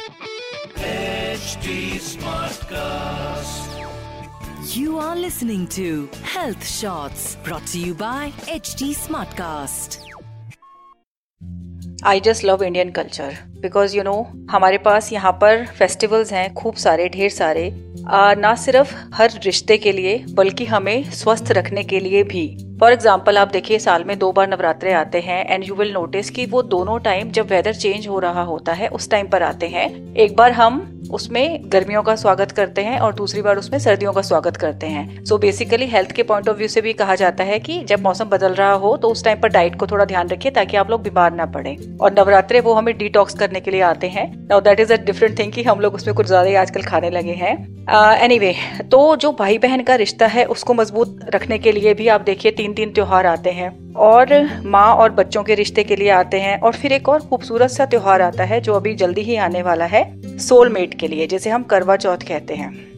[0.00, 3.72] HD Smartcast.
[4.74, 9.98] You are listening to Health Shots brought to you by HD Smartcast.
[12.06, 14.14] I just love Indian culture because you know
[14.50, 17.68] हमारे पास यहाँ पर festivals हैं खूब सारे ढेर सारे
[18.08, 22.46] आ, ना सिर्फ़ हर रिश्ते के लिए बल्कि हमें स्वस्थ रखने के लिए भी
[22.80, 26.30] फॉर एग्ज़ाम्पल आप देखिए, साल में दो बार नवरात्रे आते हैं एंड यू विल नोटिस
[26.30, 29.68] कि वो दोनों टाइम जब वेदर चेंज हो रहा होता है, उस टाइम पर आते
[29.68, 34.12] हैं। एक बार हम उसमें गर्मियों का स्वागत करते हैं और दूसरी बार उसमें सर्दियों
[34.12, 37.44] का स्वागत करते हैं। सो बेसिकली हेल्थ के पॉइंट ऑफ़ व्यू से भी कहा जाता
[37.44, 40.28] है कि जब मौसम बदल रहा हो तो उस टाइम पर डाइट को थोड़ा ध्यान
[40.28, 43.80] रखिए ताकि आप लोग बीमार ना पड़े। और नवरात्रे वो हमें डिटॉक्स करने के लिए
[43.82, 46.54] आते हैं। Now that is a different thing कि हम लोग उसमें कुछ ज़्यादा ही
[46.56, 47.58] आजकल खाने लगे हैं।
[47.90, 51.94] एनीवे uh, anyway, तो जो भाई बहन का रिश्ता है उसको मज़बूत रखने के लिए
[51.94, 54.32] भी आप देखिए तीन तीन त्योहार आते हैं। और
[54.64, 57.86] माँ और बच्चों के रिश्ते के लिए आते हैं। और फिर एक और खूबसूरत सा
[57.86, 60.02] त्योहार आता है जो अभी जल्दी ही आने वाला है।
[60.40, 62.88] सोलमेट के लिए, जिसे हम करवा चौथ कहते हैं।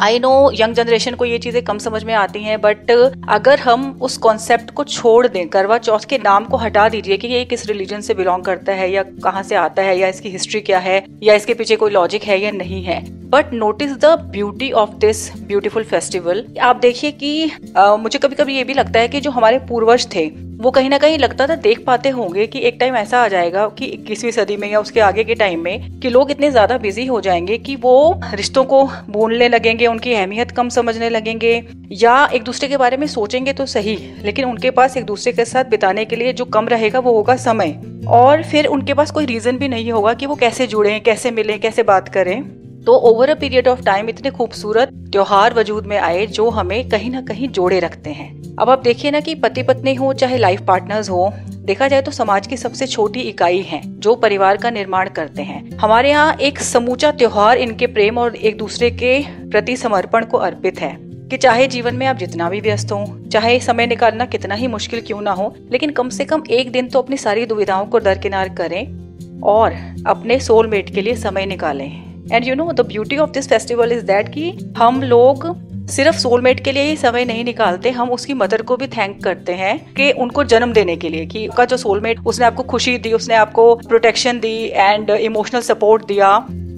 [0.00, 2.90] आई नो यंग जनरेशन को ये चीज़ें कम समझ में आती हैं बट
[3.28, 7.28] अगर हम उस कॉन्सेप्ट को छोड़ दें, करवा चौथ के नाम को हटा दीजिए कि
[7.28, 10.60] ये किस रिलीजन से बिलोंग करता है, या कहाँ से आता है, या इसकी हिस्ट्री
[10.60, 14.70] क्या है, या इसके पीछे कोई लॉजिक है या नहीं है। But notice the beauty
[14.72, 19.08] of this beautiful festival आप देखिए कि आ, मुझे कभी कभी ये भी लगता है
[19.08, 20.26] कि जो हमारे पूर्वज थे
[20.62, 23.66] वो कहीं ना कहीं लगता था देख पाते होंगे कि एक टाइम ऐसा आ जाएगा
[23.68, 27.06] कि इक्कीसवीं सदी में या उसके आगे के टाइम में कि लोग इतने ज़्यादा बिज़ी
[27.06, 32.44] हो जाएँगे कि वो रिश्तों को भूलने लगेंगे उनकी अहमियत कम समझने लगेंगे या एक
[32.44, 36.04] दूसरे के बारे में सोचेंगे तो सही लेकिन उनके पास एक दूसरे के साथ बिताने
[36.04, 39.68] के लिए जो कम रहेगा वो होगा समय। और फिर उनके पास कोई रीजन भी
[39.68, 43.68] नहीं होगा कि वो कैसे जुड़े कैसे मिले कैसे बात करें। तो over a period
[43.68, 48.10] of time इतने खूबसूरत त्योहार वजूद में आए जो हमें कहीं ना कहीं जोड़े रखते
[48.10, 51.32] हैं। अब आप देखिए ना कि पति पत्नी हो, चाहे लाइफ पार्टनर्स हो,
[51.64, 55.78] देखा जाए तो समाज की सबसे छोटी इकाई है, जो परिवार का निर्माण करते हैं।
[55.78, 59.18] हमारे यहाँ एक समूचा त्योहार इनके प्रेम और एक दूसरे के
[59.50, 60.96] प्रति समर्पण को अर्पित है
[61.30, 65.00] कि चाहे जीवन में आप जितना भी व्यस्त हो, चाहे समय निकालना कितना ही मुश्किल
[65.00, 68.48] क्यों ना हो, लेकिन कम से कम एक दिन तो अपनी सारी दुविधाओं को दरकिनार
[68.54, 69.72] करें और
[70.06, 74.04] अपने सोलमेट के लिए समय निकालें। And you know the beauty of this festival is
[74.06, 75.46] that कि हम लोग
[75.90, 79.52] सिर्फ़ सोलमेट के लिए ही समय नहीं निकालते, हम उसकी मदर को भी थैंक करते
[79.54, 83.12] हैं कि उनको जन्म देने के लिए कि उसका जो सोलमेट उसने आपको खुशी दी,
[83.12, 86.28] उसने आपको प्रोटेक्शन दी एंड इमोशनल सपोर्ट दिया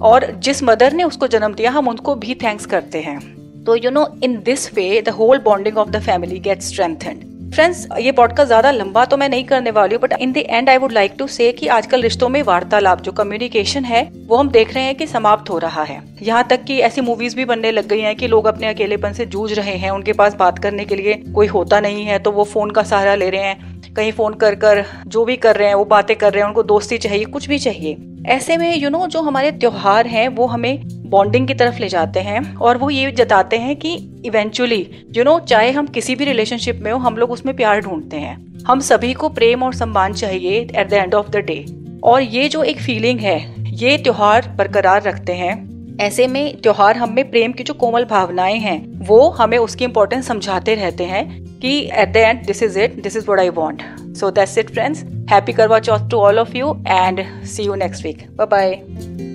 [0.03, 3.19] और जिस मदर ने उसको जन्म दिया, हम उनको भी थैंक्स करते हैं।
[3.63, 7.24] तो you know in this way the whole bonding of the family get strengthened
[7.55, 10.69] friends ये पॉडकास्ट ज़्यादा लंबा तो मैं नहीं करने वाली हूँ but in the end
[10.69, 14.49] I would like to say कि आजकल रिश्तों में वार्तालाप जो कम्युनिकेशन है वो हम
[14.49, 17.71] देख रहे हैं कि समाप्त हो रहा है। यहाँ तक कि ऐसी मूवीज़ भी बनने
[17.71, 20.85] लग गई हैं कि लोग अपने अकेलेपन से जूझ रहे हैं उनके पास बात करने
[20.85, 24.11] के लिए कोई होता नहीं है तो वो फ़ोन का सहारा ले रहे हैं। कहीं
[24.11, 26.97] फ़ोन कर कर जो भी कर रहे हैं वो बातें कर रहे हैं उनको दोस्ती
[26.97, 30.45] चाहिए कुछ भी चाहिए। ऐसे में यू you नो know, जो हमारे त्योहार हैं वो
[30.47, 33.93] हमें बॉन्डिंग की तरफ़ ले जाते हैं और वो ये जताते हैं कि
[34.25, 38.17] इवेंचुअली यू नो चाहे हम किसी भी रिलेशनशिप में हो, हम लोग उसमें प्यार ढूंढते
[38.17, 41.65] हैं। हम सभी को प्रेम और सम्मान चाहिए at the end of the day
[42.03, 43.37] और ये जो एक फीलिंग है,
[43.75, 45.53] ये त्योहार बरकरार रखते हैं।
[46.01, 50.75] ऐसे में त्योहार हमें प्रेम की जो कोमल भावनाएँ हैं, वो हमें उसकी इम्पोर्टेंस समझाते
[50.75, 51.25] रहते हैं
[51.59, 53.83] कि at the end this is it this is what I want
[54.17, 58.05] so that's it friends happy Karwa Chauth to all of you and see you next
[58.05, 59.34] week bye bye